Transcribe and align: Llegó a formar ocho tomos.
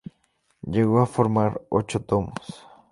Llegó 0.63 0.99
a 1.01 1.05
formar 1.05 1.61
ocho 1.69 1.99
tomos. 2.03 2.65